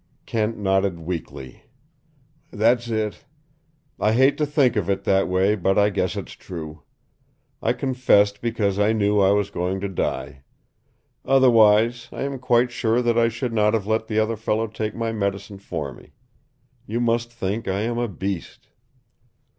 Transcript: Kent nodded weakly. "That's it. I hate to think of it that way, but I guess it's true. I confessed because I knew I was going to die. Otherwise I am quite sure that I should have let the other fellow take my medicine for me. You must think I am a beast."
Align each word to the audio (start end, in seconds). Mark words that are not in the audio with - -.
Kent 0.25 0.57
nodded 0.57 0.97
weakly. 0.99 1.65
"That's 2.49 2.87
it. 2.87 3.23
I 3.99 4.13
hate 4.13 4.35
to 4.39 4.47
think 4.47 4.75
of 4.75 4.89
it 4.89 5.03
that 5.03 5.27
way, 5.27 5.55
but 5.55 5.77
I 5.77 5.91
guess 5.91 6.15
it's 6.15 6.31
true. 6.31 6.81
I 7.61 7.73
confessed 7.73 8.41
because 8.41 8.79
I 8.79 8.93
knew 8.93 9.19
I 9.19 9.29
was 9.29 9.51
going 9.51 9.79
to 9.81 9.87
die. 9.87 10.41
Otherwise 11.23 12.09
I 12.11 12.23
am 12.23 12.39
quite 12.39 12.71
sure 12.71 13.03
that 13.03 13.15
I 13.19 13.29
should 13.29 13.55
have 13.55 13.85
let 13.85 14.07
the 14.07 14.17
other 14.17 14.37
fellow 14.37 14.65
take 14.65 14.95
my 14.95 15.11
medicine 15.11 15.59
for 15.59 15.93
me. 15.93 16.13
You 16.87 16.99
must 16.99 17.31
think 17.31 17.67
I 17.67 17.81
am 17.81 17.99
a 17.99 18.07
beast." 18.07 18.69